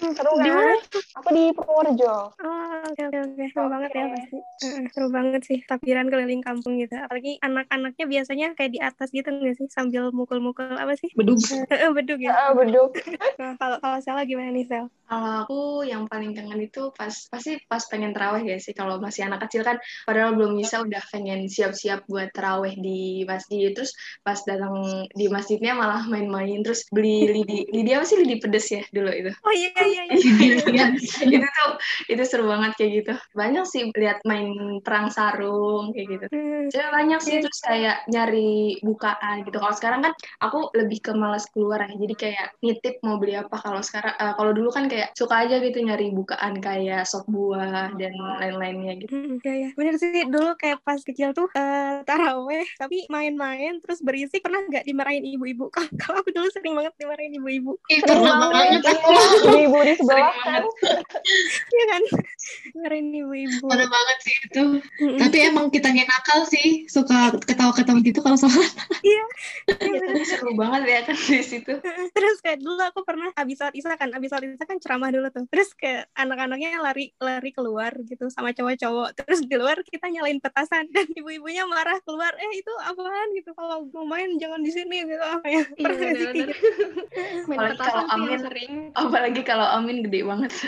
[0.00, 0.78] Seru Di mana kan
[1.22, 3.42] aku di Purworejo Oh, oke oke oke.
[3.54, 3.72] Seru Oke.
[3.74, 4.36] banget ya pasti.
[4.60, 6.94] Heeh, seru banget sih takbiran keliling kampung gitu.
[6.98, 11.08] Apalagi anak-anaknya biasanya kayak di atas gitu nggak sih sambil mukul-mukul apa sih?
[11.14, 11.38] bedug
[11.70, 12.32] Heeh, bedug ya.
[12.34, 12.90] ah beduk
[13.40, 14.86] Nah, kalau kalau Sela gimana nih Sel?
[15.04, 19.28] Kalau aku yang paling kangen itu pas pasti pas pengen terawih ya sih kalau masih
[19.28, 19.76] anak kecil kan
[20.08, 23.92] padahal belum bisa udah pengen siap-siap buat terawih di masjid terus
[24.24, 24.72] pas datang
[25.12, 29.30] di masjidnya malah main-main terus beli lidi lidi apa sih lidi pedes ya dulu itu
[29.44, 30.16] Oh iya iya iya.
[30.64, 30.86] Iya.
[31.36, 31.70] itu tuh
[32.10, 36.66] itu seru banget kayak gitu banyak sih lihat main perang sarung kayak gitu Hmm.
[36.72, 39.62] Saya banyak sih terus kayak nyari bukaan gitu.
[39.62, 41.94] Kalau sekarang kan aku lebih ke malas keluar ya.
[41.94, 43.54] Jadi kayak nitip mau beli apa.
[43.54, 47.94] Kalau sekarang eh, kalau dulu kan kayak suka aja gitu nyari bukaan kayak sop buah
[47.94, 49.14] dan lain-lainnya gitu.
[49.14, 49.70] Hmm, iya ya.
[49.78, 54.88] Bener sih dulu kayak pas kecil tuh eh, taraweh tapi main-main terus berisik pernah nggak
[54.88, 55.70] dimarahin ibu-ibu?
[56.00, 57.72] Kalau aku dulu sering banget dimarahin ibu-ibu.
[57.86, 58.82] Banget banget
[59.74, 60.62] ibu-ibu di sebelah kan
[61.74, 62.02] Iya kan?
[62.70, 63.66] Dimarahin ibu-ibu.
[63.66, 64.62] pernah banget sih itu.
[65.18, 68.70] Tapi emang kitanya nakal sih suka ketawa-ketawa gitu kalau sholat
[69.02, 69.24] Iya.
[69.80, 71.72] Iya, tapi seru banget ya kan di situ.
[72.14, 75.28] terus kayak dulu aku pernah habis sholat isya kan habis sholat isya kan ceramah dulu
[75.30, 75.44] tuh.
[75.48, 79.16] Terus kayak anak-anaknya lari lari keluar gitu sama cowok-cowok.
[79.16, 83.28] Terus di luar kita nyalain petasan dan ibu-ibunya marah keluar eh itu apaan?
[83.34, 83.50] gitu.
[83.54, 85.20] Kalau mau main jangan di sini gitu.
[85.20, 86.54] Apa ya Iya, pernah nggak sih gitu
[87.44, 88.38] Apalagi petasan kalau Amin.
[88.40, 88.72] sering.
[88.94, 90.52] Apalagi kalau Amin gede banget.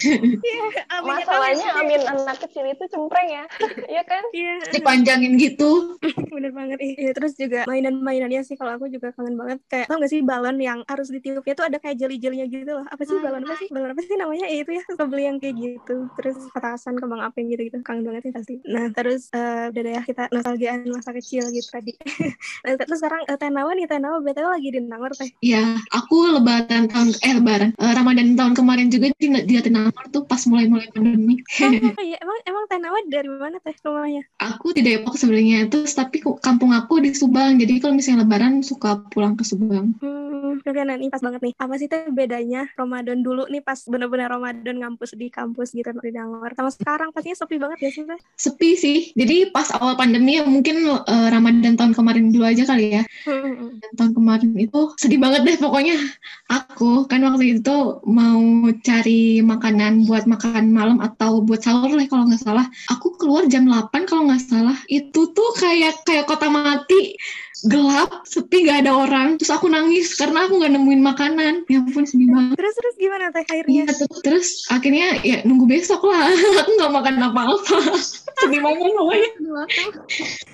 [0.00, 1.80] Iya, aminnya tahu Masalahnya ya.
[1.80, 3.44] Amin anak kecil itu cempreng ya.
[3.90, 4.22] Iya kan?
[4.30, 5.98] Iya, Dipanjangin gitu.
[6.34, 6.78] bener banget.
[6.82, 9.58] Iya, terus juga mainan-mainannya sih kalau aku juga kangen banget.
[9.66, 12.86] Kayak tau gak sih balon yang harus ditiupnya tuh ada kayak jeli-jelinya gitu loh.
[12.86, 13.68] Apa sih balon apa sih?
[13.70, 14.46] Balon apa sih namanya?
[14.46, 15.96] Ya itu ya, suka beli yang kayak gitu.
[16.18, 17.78] Terus petasan, kembang api gitu-gitu.
[17.82, 18.54] Kangen banget sih pasti.
[18.66, 21.92] Nah, terus eh, udah deh ya kita nostalgiaan masa kecil gitu tadi.
[22.64, 25.30] nah, terus sekarang uh, Tenawa nih, Tenawa BTW lagi di Nangor teh.
[25.42, 30.22] Ya, aku lebaran tahun eh lebaran eh, Ramadan tahun kemarin juga di di Jatinangor tuh
[30.26, 31.34] pas mulai-mulai pandemi.
[31.60, 34.22] Oh iya, emang emang Tenawa dari mana teh rumahnya?
[34.40, 37.60] aku di Depok sebenarnya terus tapi kampung aku di Subang.
[37.60, 39.92] Jadi kalau misalnya lebaran suka pulang ke Subang.
[40.00, 41.54] Hmm, oke, nah ini pas banget nih.
[41.60, 46.12] Apa sih teh bedanya Ramadan dulu nih pas bener-bener Ramadan ngampus di kampus gitu di
[46.14, 46.52] Nangor.
[46.56, 48.20] Sama sekarang pastinya sepi banget ya sih teh?
[48.38, 48.98] Sepi sih.
[49.12, 53.02] Jadi pas awal pandemi ya mungkin eh, Ramadan tahun kemarin dulu aja kali ya.
[53.26, 55.96] Hmm, Dan tahun kemarin itu sedih banget deh pokoknya.
[56.50, 58.40] Aku kan waktu itu mau
[58.80, 62.66] cari makanan buat makan malam atau buat sahur lah kalau nggak salah.
[62.94, 64.78] Aku keluar jam 8 kalau nggak salah.
[64.86, 67.18] Itu tuh kayak kayak kota mati.
[67.60, 69.36] Gelap, sepi gak ada orang.
[69.36, 71.54] Terus aku nangis karena aku nggak nemuin makanan.
[71.68, 72.56] Ya ampun sedih banget.
[72.56, 73.68] Terus terus gimana teh akhirnya?
[73.68, 76.24] Iya, terus, terus akhirnya ya nunggu besok lah.
[76.64, 77.78] aku nggak makan apa-apa.
[78.40, 79.30] sedih banget pokoknya.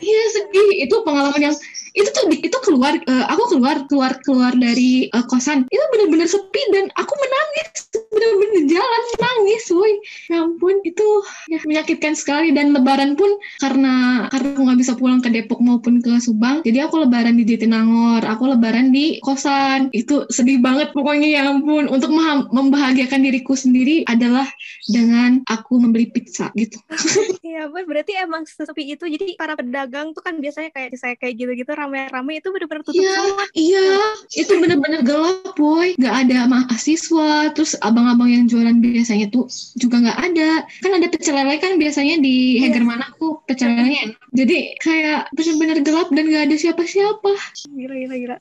[0.02, 0.68] Iya sedih.
[0.82, 1.56] Itu pengalaman yang
[1.96, 5.64] itu tuh itu keluar eh, aku keluar keluar keluar dari eh, kosan.
[5.72, 7.88] Itu bener-bener sepi dan aku menangis.
[8.12, 9.92] Bener-bener jalan nangis woi.
[10.28, 11.08] Ya ampun itu
[11.48, 12.52] ya, menyakitkan sekali.
[12.52, 16.88] Dan lebaran pun karena karena aku nggak bisa pulang ke Depok maupun ke Subang jadi
[16.88, 19.88] aku lebaran di Jatinangor aku lebaran di kosan.
[19.94, 21.88] Itu sedih banget pokoknya ya ampun.
[21.88, 22.12] Untuk
[22.52, 24.44] membahagiakan diriku sendiri adalah
[24.90, 26.76] dengan aku membeli pizza gitu.
[27.46, 29.06] Iya, Boy, berarti emang sesepi itu.
[29.06, 33.14] Jadi para pedagang tuh kan biasanya kayak saya kayak gitu-gitu rame-rame itu bener-bener tutup Iya,
[33.14, 33.44] semua.
[33.54, 33.88] iya,
[34.34, 35.94] itu bener-bener gelap, boy.
[35.96, 39.46] Gak ada mahasiswa, terus abang-abang yang jualan biasanya tuh
[39.78, 40.50] juga nggak ada.
[40.82, 42.74] Kan ada pecel lele kan biasanya di Iya.
[42.74, 44.18] Heger Manaku, pecel enak.
[44.34, 47.30] Jadi kayak bener-bener gelap dan gak ada siapa-siapa.
[47.70, 48.36] Gila, gila, gila.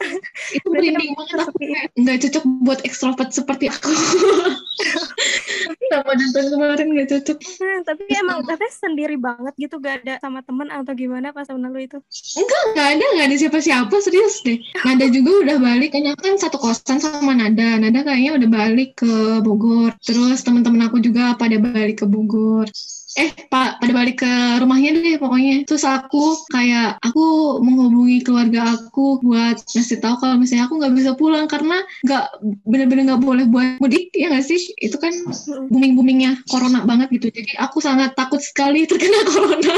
[0.58, 1.56] Itu merinding banget aku.
[1.62, 3.92] kayak Nggak cocok buat ekstrovert seperti aku.
[5.86, 7.38] Sama dan kemarin nggak cocok.
[7.62, 11.70] Nah, tapi emang tapi sendiri banget gitu gak ada sama temen atau gimana pas tahun
[11.70, 11.98] lalu itu.
[12.36, 14.60] Enggak, nggak ada, nggak ada siapa-siapa, serius deh.
[14.84, 17.78] Nada juga udah balik, kayaknya kan satu kosan sama Nada.
[17.78, 19.94] Nada kayaknya udah balik ke Bogor.
[20.02, 22.68] Terus teman-teman aku juga pada balik ke Bogor.
[23.16, 25.64] Eh, pak, pada balik ke rumahnya deh pokoknya.
[25.64, 27.24] Terus aku kayak aku
[27.64, 32.24] menghubungi keluarga aku buat ngasih tahu kalau misalnya aku nggak bisa pulang karena nggak
[32.68, 34.60] bener-bener nggak boleh buat mudik ya nggak sih?
[34.84, 35.16] Itu kan
[35.72, 37.32] booming-boomingnya corona banget gitu.
[37.32, 39.76] Jadi aku sangat takut sekali terkena corona.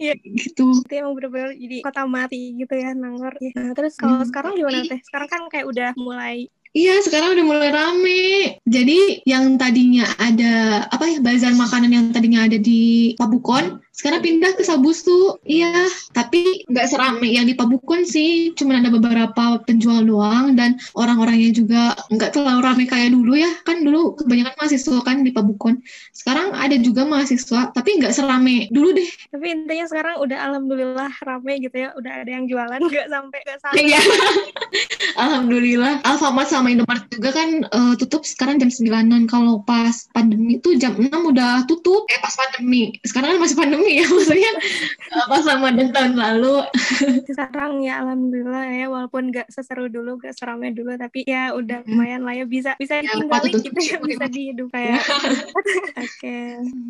[0.00, 0.16] Iya.
[0.16, 0.72] gitu.
[0.88, 3.36] Itu emang bener-bener jadi kota mati gitu ya Nangor.
[3.54, 4.26] Nah, terus kalau Hmm.
[4.26, 4.98] sekarang gimana teh?
[5.04, 8.22] Sekarang kan kayak udah mulai Iya, sekarang udah mulai rame.
[8.68, 14.52] Jadi yang tadinya ada apa ya bazar makanan yang tadinya ada di Pabukon, sekarang pindah
[14.52, 15.40] ke Sabusu.
[15.48, 18.52] Iya, tapi nggak serame yang di Pabukon sih.
[18.52, 23.48] Cuma ada beberapa penjual doang dan orang-orangnya juga nggak terlalu rame kayak dulu ya.
[23.64, 25.80] Kan dulu kebanyakan mahasiswa kan di Pabukon.
[26.12, 29.08] Sekarang ada juga mahasiswa, tapi nggak serame dulu deh.
[29.32, 31.96] tapi intinya sekarang udah alhamdulillah rame gitu ya.
[31.96, 33.74] Udah ada yang jualan nggak sampai ke sana.
[33.74, 34.00] Iya.
[35.18, 36.04] Alhamdulillah.
[36.06, 39.24] Alfamart sama Indomaret juga kan eh, tutup sekarang jam 9-an.
[39.24, 42.04] Kalau pas pandemi tuh jam 6 udah tutup.
[42.08, 42.94] Eh pas pandemi.
[43.02, 44.52] Sekarang kan masih pandemi ya maksudnya.
[45.08, 46.56] eh, pas sama dan tahun lalu.
[47.30, 51.94] sekarang ya alhamdulillah ya walaupun nggak seseru dulu nggak seramai dulu tapi ya udah Hmm.
[51.94, 54.98] lumayan lah ya bisa bisa Ya, ditinggalin patut gitu ya bisa dihidup kayak
[56.04, 56.36] oke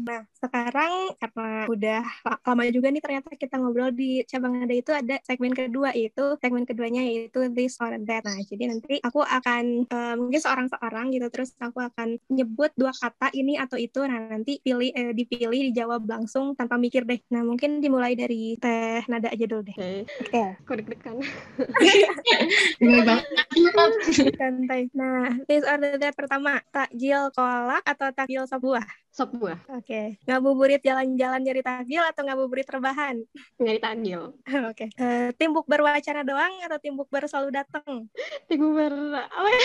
[0.03, 4.91] nah sekarang karena udah la- lama juga nih ternyata kita ngobrol di cabang ada itu
[4.91, 9.58] ada segmen kedua yaitu segmen keduanya yaitu this or that nah jadi nanti aku akan
[9.89, 14.19] eh, mungkin seorang seorang gitu terus aku akan nyebut dua kata ini atau itu nah
[14.31, 19.31] nanti pilih eh, dipilih dijawab langsung tanpa mikir deh nah mungkin dimulai dari teh nada
[19.31, 21.17] aja dulu deh Oke, oke aku deg-degan.
[24.39, 24.93] Santai.
[24.95, 28.85] Nah, this order that pertama, takjil kolak atau takjil sop buah?
[29.19, 29.59] Sop buah.
[29.75, 30.15] Oke.
[30.31, 33.19] Ngabuburit jalan-jalan nyari takjil atau ngabuburit rebahan?
[33.59, 34.31] Nyari takjil.
[34.71, 34.95] Oke.
[34.95, 38.07] Eh, timbuk berwacana doang atau timbuk ber selalu datang?
[38.47, 38.95] Timbuk ber...
[39.27, 39.63] Apa ya?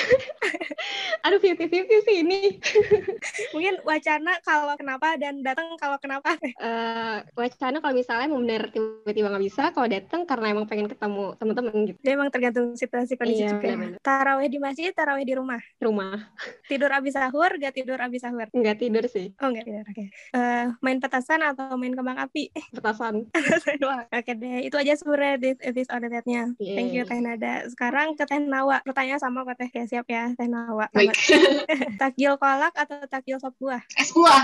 [1.23, 2.59] Aduh, 50-50 sih ini.
[3.55, 6.35] Mungkin wacana kalau kenapa dan datang kalau kenapa.
[6.43, 11.31] Eh, wacana kalau misalnya mau bener tiba-tiba nggak bisa, kalau datang karena emang pengen ketemu
[11.39, 11.97] teman-teman gitu.
[12.03, 13.67] Dia emang tergantung situasi kondisi Iya, juga.
[13.71, 13.87] ya.
[14.03, 15.63] Taraweh di masjid, taraweh di rumah.
[15.79, 16.27] Rumah.
[16.67, 18.51] Tidur abis sahur, gak tidur abis sahur.
[18.51, 19.31] Nggak tidur sih.
[19.39, 20.03] Oh enggak tidur, oke.
[20.11, 22.51] Eh, main petasan atau main kembang api?
[22.75, 23.31] Petasan.
[23.79, 24.11] Doang.
[24.11, 27.07] Oke deh, itu aja sebenarnya this episode nya Thank you.
[27.07, 27.63] Teh Nada.
[27.71, 28.83] Sekarang ke Teh Nawa.
[28.83, 29.71] Pertanyaan sama kok Teh.
[29.71, 30.91] Siap ya Teh Nawa.
[30.91, 31.12] Baik.
[32.01, 33.81] takjil kolak atau takjil sop buah?
[33.97, 34.43] Es buah.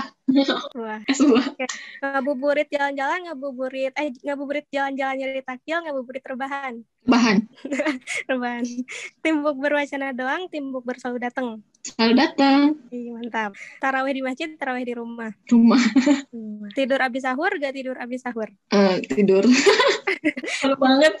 [0.74, 1.00] Buah.
[1.06, 1.46] Es buah.
[2.02, 6.82] Ngabuburit jalan-jalan, ngabuburit eh ngabuburit jalan-jalan nyari takjil, ngabuburit rebahan.
[7.06, 7.48] Bahan.
[8.30, 8.64] Rebahan.
[9.24, 11.64] Timbuk berwacana doang, timbuk berselalu datang.
[11.80, 12.76] Selalu datang.
[12.92, 13.56] Ih, mantap.
[13.80, 15.32] Taraweh di masjid, taraweh di rumah.
[15.48, 15.80] Rumah.
[16.28, 16.68] Hmm.
[16.76, 18.52] Tidur abis sahur, gak tidur abis sahur.
[18.68, 19.48] Eh, tidur.
[20.60, 21.16] Malu banget.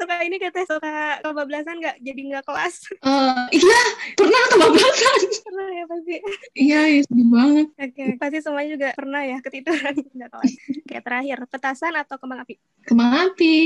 [0.00, 2.88] Suka ini kata suka kebablasan gak jadi nggak kelas.
[3.04, 3.80] Eh, iya,
[4.16, 5.20] pernah kebablasan.
[5.44, 6.14] Pernah ya pasti.
[6.56, 7.66] Iya, iya, sedih banget.
[7.76, 10.52] Oke, pasti semuanya juga pernah ya ketiduran nggak kelas.
[10.56, 12.56] Oke, terakhir petasan atau kembang api?
[12.88, 13.56] Kembang api.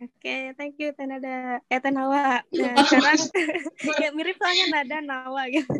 [0.00, 1.60] Oke, thank you Tenada.
[1.68, 2.40] Eh Tenawa.
[2.48, 3.20] Nah, sekarang
[4.02, 5.70] ya mirip soalnya nada Nawa gitu.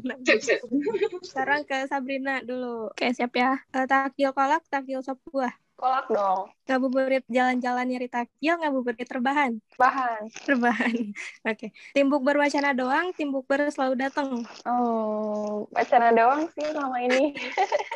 [1.23, 2.91] Sekarang ke Sabrina dulu.
[2.91, 3.59] Oke, siap ya.
[3.75, 5.64] Eh, takjil kolak, takjil sop buah.
[5.75, 6.55] Kolak dong.
[6.65, 9.59] Ngabuburit jalan-jalan nyari takjil, ngabuburit rebahan.
[9.77, 10.31] Bahan.
[10.47, 10.95] Rebahan.
[11.51, 11.75] Oke.
[11.93, 14.47] Timbuk berwacana doang, timbuk ber selalu datang.
[14.65, 17.37] Oh, wacana doang sih selama ini.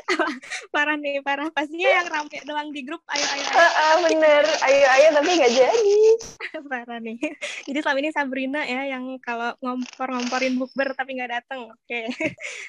[0.75, 1.49] Parah nih, parah.
[1.55, 3.01] Pastinya yang rame doang di grup.
[3.09, 3.69] Ayo, ayo, ayo.
[3.73, 4.45] Ah, bener.
[4.69, 5.97] Ayo, ayo, tapi nggak jadi.
[6.73, 7.17] parah nih.
[7.65, 11.73] Jadi selama ini Sabrina ya yang kalau ngompor-ngomporin bukber tapi nggak datang.
[11.73, 12.11] Oke.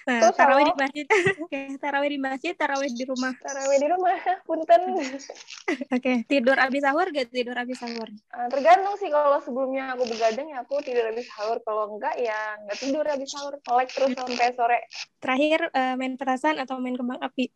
[0.07, 1.05] Nah, Terus tarawih di masjid.
[1.43, 3.33] Oke, tarawih di masjid, tarawih di rumah.
[3.41, 4.15] Tarawih di rumah,
[4.47, 5.08] punten.
[5.95, 8.09] Oke, tidur abis sahur gak tidur abis sahur?
[8.33, 11.57] Ah, tergantung sih kalau sebelumnya aku begadang ya aku tidur habis sahur.
[11.65, 13.53] Kalau enggak ya nggak tidur habis sahur.
[13.65, 14.79] Melek terus sampai sore.
[15.19, 17.51] Terakhir eh, main petasan atau main kembang api?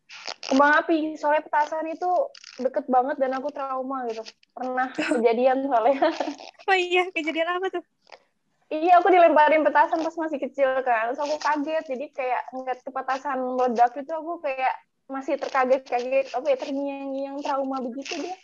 [0.49, 2.09] Kembang api, soalnya petasan itu
[2.59, 4.23] deket banget dan aku trauma gitu.
[4.53, 4.87] Pernah
[5.19, 6.09] kejadian soalnya.
[6.69, 7.83] Oh iya, kejadian apa tuh?
[8.71, 11.11] Iya, aku dilemparin petasan pas masih kecil kan.
[11.11, 14.73] Terus aku kaget, jadi kayak ngeliat ke petasan meledak itu aku kayak
[15.15, 18.35] masih terkaget-kaget, apa ya, terngiang-ngiang trauma begitu dia.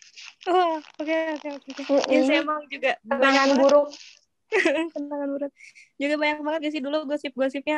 [0.47, 1.69] Oh, oke oke oke.
[1.81, 1.95] oke.
[2.13, 2.41] Ya sih Mm-mm.
[2.41, 3.87] emang juga Kenangan buruk.
[4.93, 5.51] kenangan buruk.
[6.01, 7.75] Juga banyak banget ya sih dulu gosip-gosipnya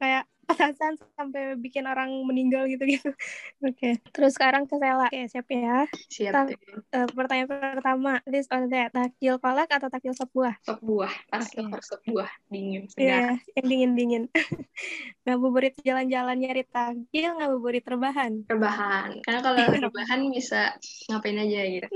[0.00, 3.12] kayak petasan sampai bikin orang meninggal gitu-gitu.
[3.68, 5.12] Oke, terus sekarang ke Sela.
[5.12, 5.84] Oke, siap ya.
[6.08, 6.56] Siap deh.
[6.96, 10.56] Eh, pertanyaan pertama, this or that, takjil kolak atau takjil sop buah?
[10.64, 11.12] Sop buah.
[11.28, 12.30] Pasti harus sop buah.
[12.48, 12.88] Dingin.
[12.96, 14.24] Iya, yang dingin-dingin.
[15.28, 18.32] ngabuburit jalan-jalan nyari takjil, ngabuburit rebahan.
[18.48, 19.20] Rebahan.
[19.20, 19.60] Karena kalau
[19.92, 20.72] rebahan bisa
[21.12, 21.88] ngapain aja gitu.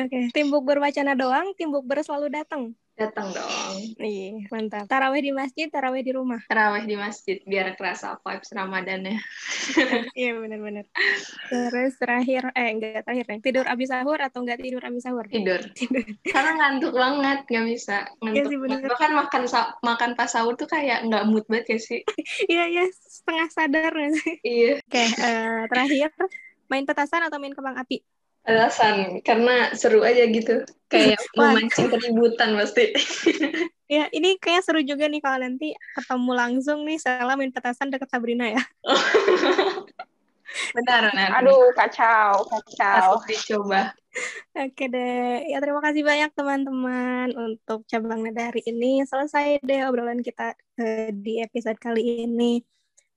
[0.00, 2.72] Oke, timbuk berwacana doang, timbuk ber selalu datang.
[2.98, 3.74] Datang dong.
[4.02, 4.90] Iya, mantap.
[4.90, 6.42] Taraweh di masjid, taraweh di rumah.
[6.50, 9.22] Terawih di masjid biar kerasa vibes Ramadannya.
[10.18, 10.90] Iya, benar-benar.
[11.46, 13.38] Terus terakhir, eh enggak terakhir nih.
[13.38, 15.30] Tidur abis sahur atau enggak tidur abis sahur?
[15.30, 15.62] Tidur.
[15.78, 16.02] Tidur.
[16.26, 18.10] Karena ngantuk banget, nggak bisa.
[18.18, 18.78] Ngantuk Iya sih, bener.
[18.90, 19.42] Bahkan makan
[19.86, 22.00] makan pas sahur tuh kayak nggak mood banget ya sih.
[22.50, 24.34] Iya, iya, setengah sadar sih?
[24.42, 24.82] Iya.
[24.82, 26.10] Oke, eh, terakhir,
[26.66, 28.02] main petasan atau main kembang api?
[28.46, 30.62] Alasan, karena seru aja gitu.
[30.88, 32.94] Kayak memancing keributan pasti.
[33.88, 38.12] Ya, ini kayak seru juga nih kalau nanti ketemu langsung nih, Sela main petasan deket
[38.12, 38.60] Sabrina ya.
[40.76, 41.40] benar, benar.
[41.40, 43.16] Aduh, kacau, kacau.
[43.16, 43.96] Harus dicoba.
[44.52, 49.08] Oke deh, ya terima kasih banyak teman-teman untuk cabang nada hari ini.
[49.08, 52.60] Selesai deh obrolan kita eh, di episode kali ini.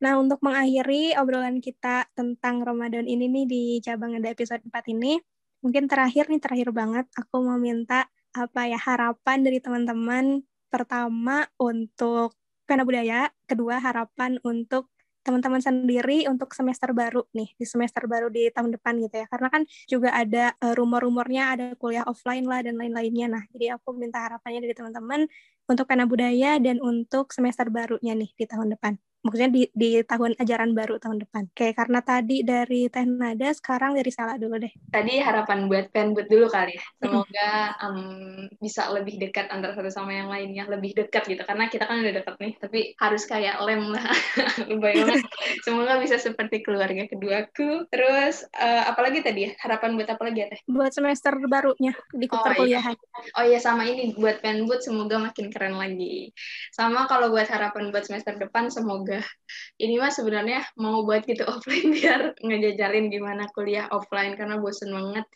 [0.01, 5.21] Nah, untuk mengakhiri obrolan kita tentang Ramadan ini nih di cabang nada episode 4 ini,
[5.61, 10.41] mungkin terakhir nih, terakhir banget, aku mau minta apa ya harapan dari teman-teman.
[10.73, 12.33] Pertama untuk
[12.65, 14.89] Pena Budaya, kedua harapan untuk
[15.21, 19.47] teman-teman sendiri untuk semester baru nih di semester baru di tahun depan gitu ya karena
[19.53, 24.17] kan juga ada eh, rumor-rumornya ada kuliah offline lah dan lain-lainnya nah jadi aku minta
[24.17, 25.29] harapannya dari teman-teman
[25.69, 30.33] untuk pena budaya dan untuk semester barunya nih di tahun depan maksudnya di, di tahun
[30.41, 31.43] ajaran baru tahun depan.
[31.53, 34.73] Oke, karena tadi dari Teh Nada, sekarang dari Salah dulu deh.
[34.89, 36.83] Tadi harapan buat Penbut dulu kali ya.
[36.97, 37.49] Semoga
[37.85, 41.45] um, bisa lebih dekat antara satu sama yang lainnya, lebih dekat gitu.
[41.45, 44.09] Karena kita kan udah dekat nih, tapi harus kayak lem lah.
[45.65, 47.85] Semoga bisa seperti keluarga keduaku.
[47.93, 49.51] Terus, uh, apalagi tadi ya?
[49.61, 50.61] Harapan buat apa lagi ya Teh?
[50.65, 52.95] Buat semester barunya di Oh, perkuliahan.
[53.35, 56.31] Oh iya sama ini buat Penbut semoga makin keren lagi.
[56.71, 59.10] Sama kalau buat harapan buat semester depan semoga
[59.81, 65.27] ini mah sebenarnya mau buat gitu offline biar ngejajalin gimana kuliah offline karena bosen banget.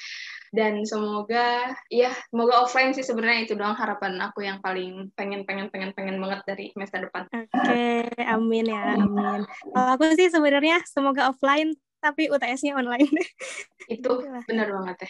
[0.55, 5.67] Dan semoga ya semoga offline sih sebenarnya itu doang harapan aku yang paling pengen pengen
[5.67, 7.27] pengen pengen banget dari semester depan.
[7.51, 9.43] Oke, amin ya, amin.
[9.43, 13.09] Kalau aku sih sebenarnya semoga offline tapi UTS-nya online.
[13.95, 15.09] Itu benar banget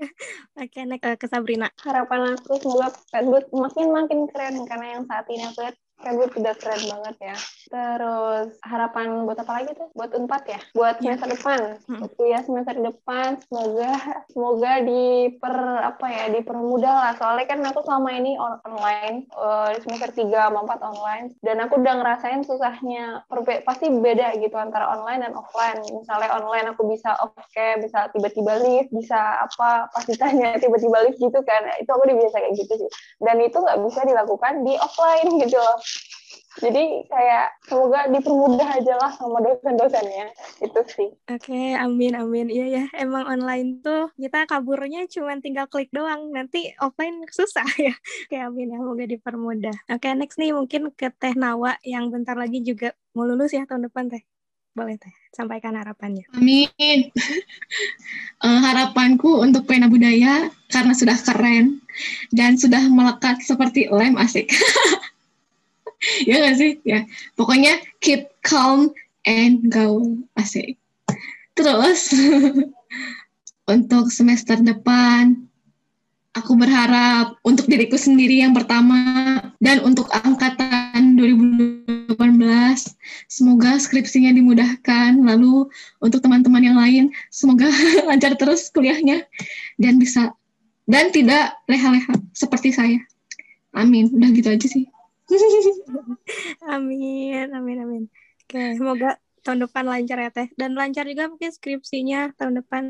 [0.60, 1.72] Oke, next eh, ke Sabrina.
[1.80, 6.54] harapan aku semoga Penbut makin makin keren karena yang saat ini aku lihat Penbut udah
[6.54, 7.36] keren banget ya.
[7.68, 9.90] Terus harapan buat apa lagi tuh?
[9.92, 10.60] Buat empat ya?
[10.70, 11.18] Buat Iya.
[11.18, 11.58] semester depan.
[11.84, 11.98] Mm-mm.
[12.00, 13.92] Buat kuliah semester depan semoga
[14.30, 17.12] semoga diper apa ya dipermudah lah.
[17.18, 21.56] Soalnya kan aku selama ini on- online eh, di semester 3 sama 4 online dan
[21.60, 25.82] aku udah ngerasain susahnya perbe- pasti beda gitu antara online dan offline.
[25.82, 31.18] Misalnya online aku bisa off cam, bisa tiba-tiba lift, bisa apa pas ditanya tiba-tiba lift
[31.18, 31.68] gitu kan.
[31.82, 32.90] Itu aku udah biasa kayak gitu sih.
[33.18, 35.76] Dan itu nggak bisa dilakukan di offline gitu loh.
[36.58, 40.34] Jadi kayak semoga dipermudah aja lah sama dosen-dosennya.
[40.58, 41.08] Itu sih.
[41.30, 42.50] Oke, amin, amin.
[42.50, 46.34] Iya ya, emang online tuh kita kaburnya cuma tinggal klik doang.
[46.34, 47.94] Nanti offline susah ya.
[48.26, 49.76] Oke, amin ya, semoga dipermudah.
[49.94, 53.86] Oke, next nih mungkin ke Teh Nawa yang bentar lagi juga mau lulus ya tahun
[53.86, 54.22] depan Teh.
[54.74, 56.26] Boleh Teh, sampaikan harapannya.
[56.34, 56.68] Amin.
[58.38, 61.82] Eh, harapanku untuk pena budaya karena sudah keren
[62.30, 64.46] dan sudah melekat seperti lem asik.
[66.28, 66.72] ya nggak sih?
[66.82, 67.04] Ya.
[67.34, 68.92] Pokoknya keep calm
[69.26, 70.78] and go asik.
[71.58, 72.14] Terus
[73.74, 75.48] untuk semester depan
[76.38, 82.14] aku berharap untuk diriku sendiri yang pertama dan untuk angkatan 2018
[83.26, 85.66] semoga skripsinya dimudahkan lalu
[85.98, 87.66] untuk teman-teman yang lain semoga
[88.08, 89.26] lancar terus kuliahnya
[89.82, 90.30] dan bisa
[90.86, 93.02] dan tidak leha-leha seperti saya
[93.74, 94.86] amin udah gitu aja sih
[96.74, 98.04] Amin, amin, amin.
[98.48, 100.48] Oke, semoga tahun depan lancar ya Teh.
[100.56, 102.82] Dan lancar juga mungkin skripsinya tahun depan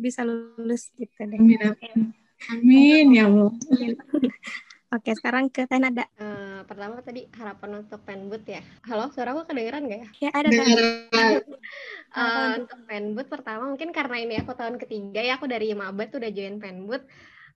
[0.00, 1.40] bisa lulus gitu deh.
[1.40, 2.12] amin amin
[2.52, 3.52] amin ya Allah
[4.94, 6.06] Oke, sekarang ke Teh Nada.
[6.14, 8.62] Eh, pertama tadi harapan untuk Penbut ya.
[8.86, 10.08] Halo, suara aku kedengeran nggak ya?
[10.22, 10.48] Ya, ada.
[10.48, 11.42] Dengar.
[12.16, 16.22] Eh, untuk Penbut pertama mungkin karena ini aku tahun ketiga ya aku dari Maba tuh
[16.22, 17.02] udah join Penbut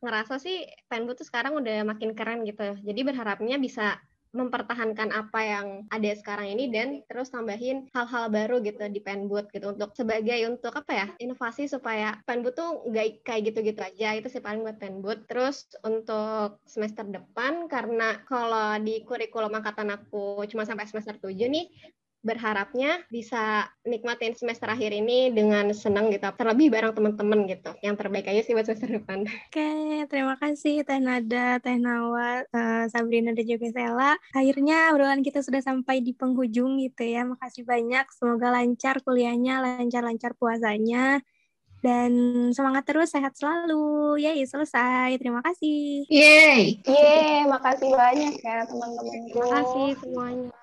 [0.05, 5.67] ngerasa sih Penbut tuh sekarang udah makin keren gitu jadi berharapnya bisa mempertahankan apa yang
[5.91, 10.71] ada sekarang ini dan terus tambahin hal-hal baru gitu di Penbut gitu untuk sebagai untuk
[10.75, 14.15] apa ya inovasi supaya Penbut tuh nggak kayak gitu-gitu aja.
[14.15, 20.47] Itu sih paling buat Penbut terus untuk semester depan karena kalau di kurikulum angkatan aku
[20.47, 21.67] cuma sampai semester 7 nih
[22.21, 28.29] berharapnya bisa nikmatin semester akhir ini dengan senang gitu terlebih bareng teman-teman gitu yang terbaik
[28.29, 33.47] aja sih buat semester depan Oke, terima kasih Teh Nada, Teh Nawa, eh, Sabrina dan
[33.49, 34.13] juga Sela.
[34.37, 37.27] Akhirnya obrolan kita sudah sampai di penghujung gitu ya.
[37.27, 38.07] Makasih banyak.
[38.15, 41.19] Semoga lancar kuliahnya, lancar-lancar puasanya.
[41.81, 42.13] Dan
[42.53, 44.21] semangat terus, sehat selalu.
[44.21, 45.17] Yeay, selesai.
[45.17, 46.05] Terima kasih.
[46.13, 49.33] yay Yeay, makasih banyak ya teman-temanku.
[49.33, 50.60] terima kasih semuanya